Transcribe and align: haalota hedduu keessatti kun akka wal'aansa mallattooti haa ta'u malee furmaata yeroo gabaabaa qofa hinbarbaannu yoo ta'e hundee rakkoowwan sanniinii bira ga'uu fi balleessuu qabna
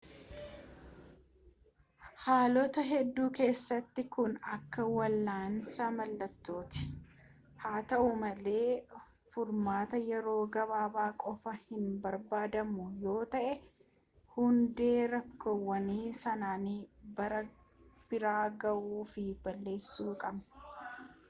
haalota 2.21 2.83
hedduu 2.85 3.25
keessatti 3.39 4.03
kun 4.15 4.31
akka 4.53 4.85
wal'aansa 4.93 5.89
mallattooti 5.97 6.81
haa 7.65 7.81
ta'u 7.91 8.07
malee 8.23 8.71
furmaata 9.35 9.99
yeroo 10.13 10.39
gabaabaa 10.57 11.05
qofa 11.25 11.53
hinbarbaannu 11.67 12.85
yoo 13.03 13.21
ta'e 13.35 13.51
hundee 14.39 14.95
rakkoowwan 15.13 15.91
sanniinii 16.21 17.45
bira 18.13 18.37
ga'uu 18.65 19.03
fi 19.13 19.27
balleessuu 19.45 20.13
qabna 20.25 21.05